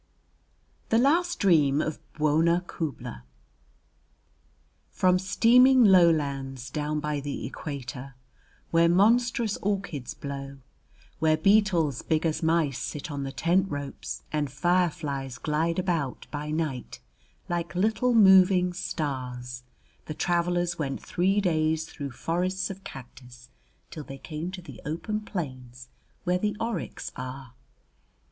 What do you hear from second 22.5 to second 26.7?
of cactus till they came to the open plains where the